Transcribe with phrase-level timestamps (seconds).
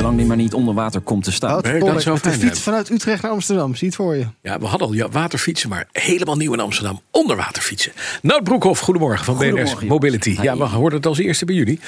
[0.00, 1.62] Zolang die maar niet onder water komt te staan.
[1.62, 3.74] Nee, dat zou de fiets vanuit Utrecht naar Amsterdam.
[3.74, 4.26] Zie het voor je.
[4.42, 7.00] Ja, we hadden al ja, waterfietsen, maar helemaal nieuw in Amsterdam.
[7.10, 7.92] Onderwaterfietsen.
[8.22, 9.88] Nout Broekhoff, goedemorgen van Goedemorgen, jongens.
[9.88, 10.36] Mobility.
[10.42, 11.80] Ja, we hoorden het als eerste bij jullie.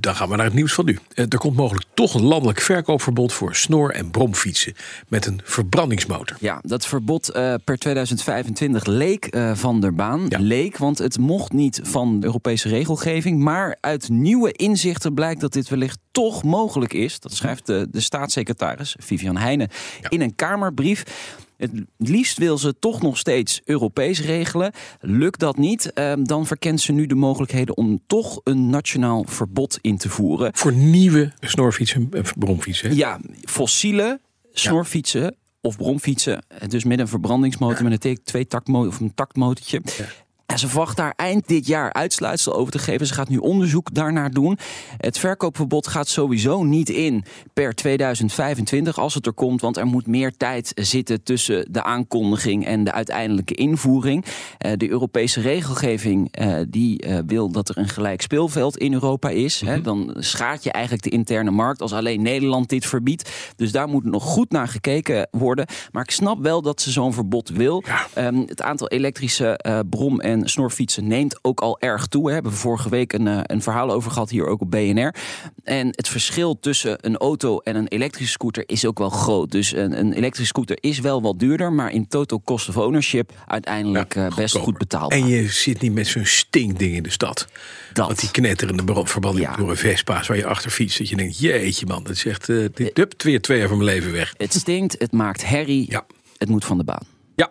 [0.00, 0.98] Dan gaan we naar het nieuws van nu.
[1.14, 4.74] Eh, Er komt mogelijk toch een landelijk verkoopverbod voor snor- en bromfietsen
[5.08, 6.36] met een verbrandingsmotor.
[6.40, 10.26] Ja, dat verbod eh, per 2025 leek eh, van der baan.
[10.28, 10.38] Ja.
[10.40, 13.38] Leek, want het mocht niet van de Europese regelgeving.
[13.38, 17.20] Maar uit nieuwe inzichten blijkt dat dit wellicht toch mogelijk is.
[17.20, 19.68] Dat schrijft de, de staatssecretaris Vivian Heijnen
[20.00, 20.10] Ja.
[20.10, 21.02] in een Kamerbrief.
[21.56, 24.72] Het liefst wil ze toch nog steeds Europees regelen.
[25.00, 29.78] Lukt dat niet, eh, dan verkent ze nu de mogelijkheden om toch een nationaal verbod
[29.80, 30.50] in te voeren.
[30.54, 32.88] Voor nieuwe snorfietsen en bromfietsen.
[32.88, 32.94] hè?
[32.94, 34.20] Ja, fossiele
[34.52, 36.42] snorfietsen of bromfietsen.
[36.48, 39.80] eh, Dus met een verbrandingsmotor, met een twee taktmotor of een taktmotortje.
[40.46, 43.06] En ze verwacht daar eind dit jaar uitsluitsel over te geven.
[43.06, 44.58] Ze gaat nu onderzoek daarnaar doen.
[44.96, 49.60] Het verkoopverbod gaat sowieso niet in per 2025 als het er komt.
[49.60, 54.24] Want er moet meer tijd zitten tussen de aankondiging en de uiteindelijke invoering.
[54.58, 59.28] Eh, de Europese regelgeving eh, die eh, wil dat er een gelijk speelveld in Europa
[59.28, 59.60] is.
[59.60, 59.80] Hè.
[59.80, 63.30] Dan schaadt je eigenlijk de interne markt als alleen Nederland dit verbiedt.
[63.56, 65.66] Dus daar moet nog goed naar gekeken worden.
[65.92, 67.82] Maar ik snap wel dat ze zo'n verbod wil.
[67.86, 68.06] Ja.
[68.14, 69.60] Ehm, het aantal elektrische
[69.90, 72.24] brom- en snorfietsen neemt ook al erg toe.
[72.26, 75.14] We hebben vorige week een, eh, een verhaal over gehad hier ook op BNR.
[75.64, 79.50] En het verschil tussen een auto en een elektrische scooter is ook wel groot.
[79.50, 83.32] Dus een, een elektrische scooter is wel wat duurder, maar in total cost of ownership
[83.46, 84.60] uiteindelijk Ja, eh, best goedkoper.
[84.68, 85.18] goed betaalbaar.
[85.18, 87.46] En je zit niet met zo'n stinkding in de stad.
[87.92, 88.06] Dat.
[88.06, 89.56] Want die knetterende verbanding Ja.
[89.56, 90.98] door een Vespa's waar je achter fietst.
[90.98, 93.76] Dat je denkt, jeetje man, dat is echt, eh, dit hup, weer twee jaar van
[93.78, 94.34] mijn leven weg.
[94.36, 96.06] Het stinkt, het maakt herrie, Ja.
[96.36, 97.02] het moet van de baan.
[97.36, 97.50] Ja,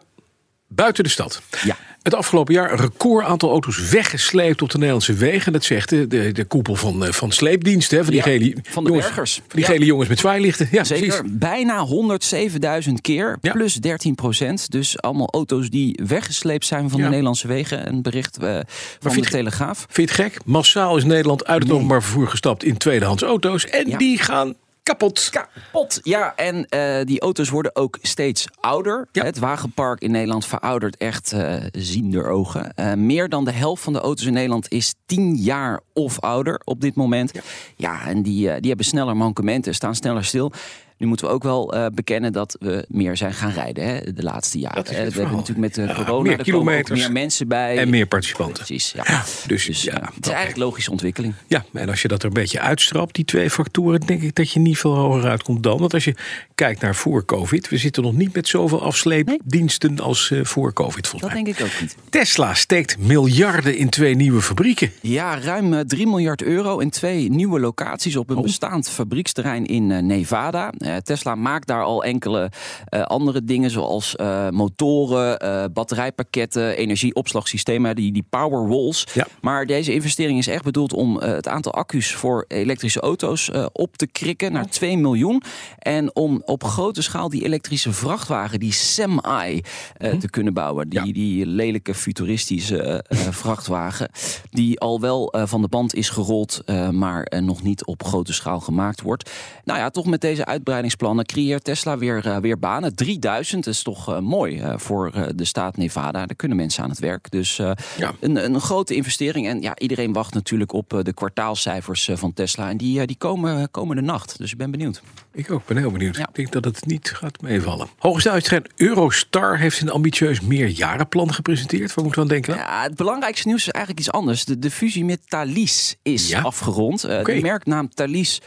[0.68, 1.42] buiten de stad.
[1.64, 1.78] Ja.
[2.06, 5.54] Het afgelopen jaar een record aantal auto's weggesleept op de Nederlandse wegen.
[5.54, 7.98] Dat zegt de, de, de koepel van, eh, van sleepdiensten.
[7.98, 9.34] Van die, Ja, gele, van de jongens, bergers.
[9.36, 9.66] Van die Ja.
[9.68, 10.68] gele jongens met zwaailichten.
[10.72, 11.38] Ja, Zeker, precies.
[11.40, 13.52] bijna 107.000 keer, Ja.
[13.52, 14.72] plus 13 procent.
[14.72, 17.88] Dus allemaal auto's die weggesleept zijn van de Nederlandse wegen.
[17.88, 18.60] Een bericht eh,
[19.00, 19.86] van de Telegraaf.
[19.90, 20.46] Vind je het gek?
[20.46, 21.76] Massaal is Nederland uit het Nee.
[21.76, 23.66] openbaar vervoer gestapt in tweedehands auto's.
[23.66, 24.54] En die gaan
[24.85, 25.29] kapot.
[25.29, 26.00] Kapot.
[26.03, 29.07] Ja, en eh, die auto's worden ook steeds ouder.
[29.12, 29.23] Ja.
[29.23, 32.73] Het wagenpark in Nederland veroudert echt eh ziender ogen.
[32.73, 36.62] Eh, meer dan de helft van de auto's in Nederland is 10 jaar of ouder
[36.63, 37.31] op dit moment.
[37.75, 40.51] Ja, en die, die hebben sneller mankementen, staan sneller stil.
[40.97, 44.23] Nu moeten we ook wel eh, bekennen dat we meer zijn gaan rijden hè, de
[44.23, 44.75] laatste jaren.
[44.83, 47.78] Dat Eh, we hebben natuurlijk met de Ja, corona meer er kilometers meer mensen bij.
[47.78, 48.53] En meer participanten.
[48.66, 49.03] Precies, ja.
[49.07, 51.33] Ja, dus, Dus ja, eh, het is eigenlijk een logische ontwikkeling.
[51.47, 54.51] Ja, en als je dat er een beetje uitstrapt, die twee factoren, denk ik dat
[54.51, 55.79] je niet veel hoger uitkomt dan.
[55.79, 56.16] Want als je
[56.56, 61.07] kijkt naar voor COVID, we zitten nog niet met zoveel afsleepdiensten als eh, voor COVID
[61.07, 61.44] volgens Dat mij.
[61.53, 61.95] denk ik ook niet.
[62.09, 64.91] Tesla steekt miljarden in twee nieuwe fabrieken.
[65.01, 68.44] Ja, ruim eh, 3 miljard euro in twee nieuwe locaties op een Oh.
[68.44, 70.72] bestaand fabrieksterrein in eh, Nevada.
[70.85, 72.51] Eh, Tesla maakt daar al enkele
[72.85, 79.07] eh, andere dingen, zoals eh, motoren, eh, batterijpakketten, energieopslagsystemen, die, die Powerwalls.
[79.13, 79.28] Ja.
[79.41, 83.66] Maar deze investering is echt bedoeld om eh, het aantal accu's voor elektrische auto's eh,
[83.72, 85.41] op te krikken naar 2 miljoen.
[85.79, 89.62] En om op grote schaal die elektrische vrachtwagen, die Semi,
[89.97, 90.90] eh, te kunnen bouwen.
[90.90, 91.13] Die, Ja.
[91.13, 93.03] die lelijke futuristische
[93.41, 94.09] vrachtwagen.
[94.50, 98.34] Die al wel eh, van de band is gerold, eh, maar nog niet op grote
[98.34, 99.29] schaal gemaakt wordt.
[99.63, 100.45] Nou ja, toch met deze
[100.75, 102.96] uitbreidingsplannen creëert Tesla weer, eh, weer banen.
[102.96, 106.25] 3000 dat is toch eh, mooi eh, voor de staat Nevada.
[106.25, 107.31] Daar kunnen mensen aan het werk.
[107.31, 108.13] Dus Ja.
[108.19, 109.47] een, een grote investering.
[109.47, 112.69] En ja, iedereen wacht natuurlijk op de kwartaalcijfers van Tesla.
[112.69, 114.38] En die, die komen komende nacht.
[114.38, 115.02] Dus ik ben benieuwd.
[115.34, 116.16] Ik ook, ben heel benieuwd.
[116.16, 116.28] Ja.
[116.28, 117.88] Ik denk dat het niet gaat meevallen.
[117.97, 121.94] Hoogste uitschijn Eurostar heeft een ambitieus meerjarenplan gepresenteerd.
[121.94, 122.56] Waar moeten we aan denken?
[122.56, 124.45] Ja, het belangrijkste nieuws is eigenlijk iets anders.
[124.45, 126.42] De, de fusie met Thalys is Ja?
[126.42, 127.04] afgerond.
[127.06, 127.33] Oké.
[127.33, 128.42] De merknaam Thalys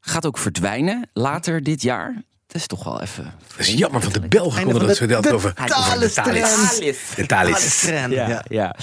[0.00, 2.22] gaat ook verdwijnen later dit jaar.
[2.46, 3.24] Dat is toch wel even...
[3.56, 5.22] Dat is jammer, want de Belgen konden van dat de- zo over.
[5.22, 6.70] de over de Thales-trend.
[6.70, 6.98] Thalys.
[7.16, 7.80] De Thalys.
[7.80, 8.44] Trend, Ja, ja.
[8.48, 8.74] ja.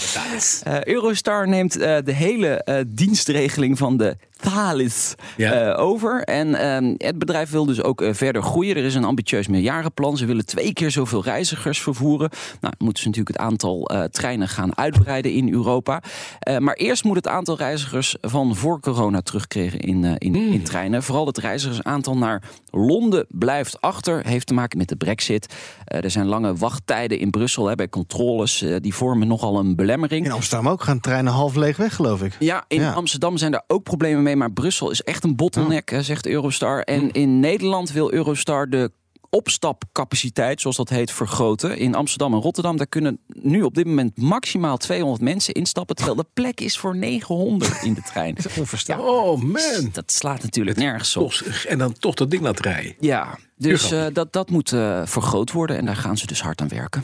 [0.64, 5.52] Eh, Eurostar neemt eh, de hele eh, dienstregeling van de Thales Ja.
[5.74, 6.22] eh, over.
[6.24, 8.76] En ehm, het bedrijf wil dus ook eh, verder groeien.
[8.76, 10.18] Er is een ambitieus meerjarenplan.
[10.18, 12.30] Ze willen twee keer zoveel reizigers vervoeren.
[12.62, 16.02] Nou, moeten ze natuurlijk het aantal eh, treinen gaan uitbreiden in Europa.
[16.40, 20.64] Eh, maar eerst moet het aantal reizigers van voor corona terugkeren in, eh, in, in
[20.64, 21.04] treinen.
[21.04, 22.42] Vooral het reizigersaantal naar
[22.72, 24.26] Londen blijft achter.
[24.28, 25.54] Heeft te maken met de brexit.
[25.86, 28.64] Eh, er zijn lange wachttijden in Brussel hè, bij controles.
[28.80, 30.26] die vormen nogal een belemmering.
[30.26, 32.36] In Amsterdam ook gaan treinen half leeg weg, geloof ik.
[32.40, 32.92] Ja, in Ja.
[32.92, 34.36] Amsterdam zijn daar ook problemen mee.
[34.36, 36.82] Maar Brussel is echt een bottleneck, zegt Eurostar.
[36.82, 38.92] En in Nederland wil Eurostar de
[39.36, 41.78] opstapcapaciteit, zoals dat heet, vergroten.
[41.78, 45.96] In Amsterdam en Rotterdam, daar kunnen nu op dit moment maximaal 200 mensen instappen.
[45.96, 48.36] Terwijl de plek is voor 900 in de trein.
[48.86, 49.90] Ja, Oh man.
[49.92, 51.34] dat slaat natuurlijk nergens op.
[51.68, 52.94] En dan toch dat ding laten rijden.
[53.00, 55.78] Ja, dus eh, dat, dat moet eh, vergroot worden.
[55.78, 57.04] En daar gaan ze dus hard aan werken.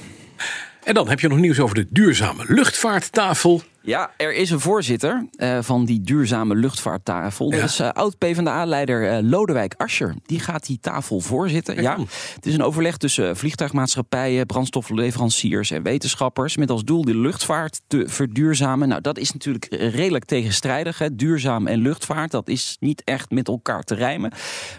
[0.83, 3.61] En dan heb je nog nieuws over de duurzame luchtvaarttafel.
[3.83, 7.49] Ja, er is een voorzitter eh, van die duurzame luchtvaarttafel.
[7.49, 10.15] Dat is eh, oud-PVDA-leider eh, Lodewijk Asscher.
[10.25, 11.81] Die gaat die tafel voorzitten.
[11.81, 11.97] Ja,
[12.35, 16.57] het is een overleg tussen vliegtuigmaatschappijen, brandstofleveranciers en wetenschappers...
[16.57, 18.87] met als doel de luchtvaart te verduurzamen.
[18.87, 20.97] Nou, dat is natuurlijk redelijk tegenstrijdig.
[20.97, 21.15] Hè.
[21.15, 24.31] Duurzaam en luchtvaart, dat is niet echt met elkaar te rijmen.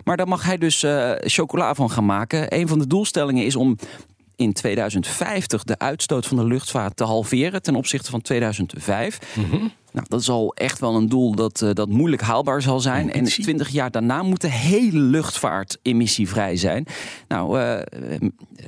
[0.04, 0.84] Maar daar mag hij dus
[1.20, 2.54] chocola van gaan maken.
[2.54, 3.76] Een van de doelstellingen is om
[4.36, 9.18] in 2050 de uitstoot van de luchtvaart te halveren ten opzichte van 2005.
[9.92, 13.10] Nou, dat is al echt wel een doel dat, eh, dat moeilijk haalbaar zal zijn.
[13.12, 13.42] En Ambitie.
[13.44, 16.86] 20 jaar daarna moet de hele luchtvaart emissievrij zijn.
[17.28, 17.80] Nou, eh,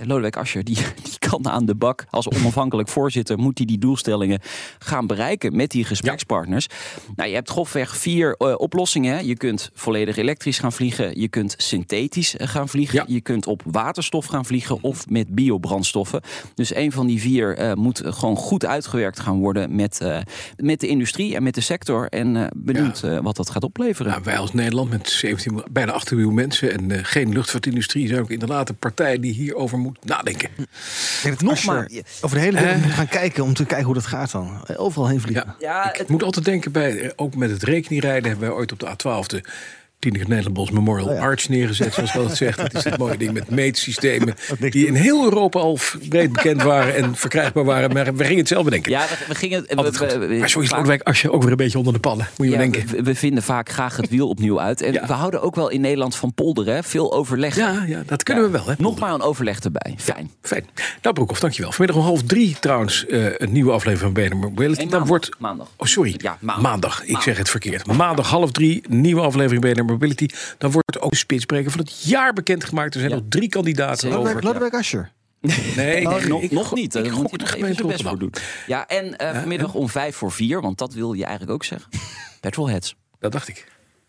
[0.02, 2.04] Lodewijk Asscher die, die kan aan de bak.
[2.10, 4.40] Als onafhankelijk voorzitter moet hij die doelstellingen
[4.78, 6.66] gaan bereiken met die gesprekspartners.
[7.16, 9.14] Nou, je hebt grofweg vier eh, oplossingen.
[9.14, 9.20] hè.
[9.20, 11.20] Je kunt volledig elektrisch gaan vliegen.
[11.20, 12.98] Je kunt synthetisch gaan vliegen.
[12.98, 13.04] Ja.
[13.08, 16.20] Je kunt op waterstof gaan vliegen of met biobrandstoffen.
[16.54, 20.00] Dus een van die vier moet gewoon goed uitgewerkt gaan worden met,
[20.56, 22.08] met de industrie en met de sector.
[22.08, 24.10] En eh, benieuwd eh, wat dat gaat opleveren.
[24.10, 28.08] Nou, wij als Nederland met 17, miljoen- bijna 18 miljoen mensen en eh, geen luchtvaartindustrie
[28.08, 30.48] zijn ook inderdaad een partij die hierover moet nadenken.
[31.24, 34.06] Ik Nogmaals, Asscher over de hele wereld moet gaan kijken om te kijken hoe dat
[34.06, 34.64] gaat dan.
[34.76, 35.54] Overal heen vliegen.
[35.58, 38.72] Ja, Ja, ik het- moet altijd denken bij, ook met het rekeningrijden hebben wij ooit
[38.72, 39.26] op de A12
[40.04, 41.20] Tineke Nederlandbos Memorial Oh ja.
[41.20, 42.58] Arch neergezet, zoals wel het zegt.
[42.58, 44.34] Dat is het mooie ding met meetsystemen
[44.70, 45.78] die in heel Europa al
[46.08, 47.92] breed bekend waren en verkrijgbaar waren.
[47.92, 48.90] Maar we gingen het zelf bedenken.
[48.92, 49.76] Ja, we, we gingen het.
[49.76, 50.18] Altijd we- goed.
[50.18, 52.46] we- we- maar zo is Lodewijk Asscher ook weer een beetje onder de pannen, moet
[52.46, 52.96] je ja, wel denken.
[52.96, 54.82] we, we vinden vaak graag het wiel opnieuw uit.
[54.82, 55.06] En Ja.
[55.06, 56.74] we houden ook wel in Nederland van polderen.
[56.74, 56.82] hè.
[56.82, 57.56] Veel overleg.
[57.56, 58.66] Ja, ja, dat kunnen we wel.
[58.66, 58.74] Hè?
[58.78, 59.94] Nog maar een overleg erbij.
[59.96, 60.30] Fijn.
[60.42, 60.64] Fijn.
[61.02, 61.72] Nou, Broekhoff, dankjewel.
[61.72, 64.80] Vanmiddag om half drie trouwens eh, een nieuwe aflevering van BNR Mobility.
[64.80, 65.08] Dan maandag.
[65.08, 65.28] wordt...
[65.38, 65.70] Maandag.
[65.76, 66.14] Oh, sorry.
[66.18, 67.04] Ja, maandag.
[67.04, 67.86] Ik zeg het verkeerd.
[67.86, 70.28] Maandag half drie, nieuwe aflevering BNR Mobility.
[70.58, 72.94] Dan wordt ook de spitsbreker van het jaar bekendgemaakt.
[72.94, 73.18] Er zijn Ja.
[73.18, 74.42] nog drie kandidaten over.
[74.42, 75.12] Lodewijk, Asscher.
[75.40, 76.94] Nee, nee, Oh, nee, nog, ik nog niet.
[76.94, 78.18] Ik moet nog even gemeente je best voor Rotterdam.
[78.42, 78.42] doen.
[78.66, 81.90] Ja, en eh, vanmiddag om vijf voor vier, want dat wil je eigenlijk ook zeggen.
[82.40, 82.94] Petrolheads.
[83.18, 83.66] Dat dacht ik.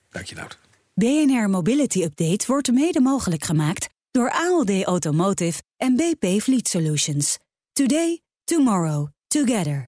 [0.09, 0.57] Dank je, Nout.
[0.93, 7.37] BNR Mobility Update wordt mede mogelijk gemaakt door ALD Automotive en BP Fleet Solutions.
[7.73, 9.87] Today, tomorrow, together.